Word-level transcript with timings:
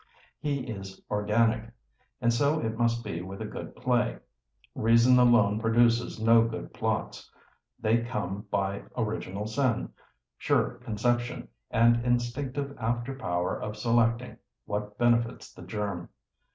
He 0.39 0.61
is 0.63 0.99
organic. 1.11 1.71
And 2.21 2.33
so 2.33 2.59
it 2.59 2.75
must 2.75 3.03
be 3.03 3.21
with 3.21 3.39
a 3.39 3.45
good 3.45 3.75
play. 3.75 4.17
Reason 4.73 5.19
alone 5.19 5.59
produces 5.59 6.19
no 6.19 6.41
good 6.47 6.73
plots; 6.73 7.29
they 7.79 7.99
come 8.01 8.47
by 8.49 8.81
original 8.97 9.45
sin, 9.45 9.89
sure 10.39 10.79
conception, 10.83 11.49
and 11.69 12.03
instinctive 12.03 12.75
after 12.79 13.13
power 13.13 13.55
of 13.55 13.77
selecting 13.77 14.37
what 14.65 14.97
benefits 14.97 15.53
the 15.53 15.61
germ. 15.61 16.09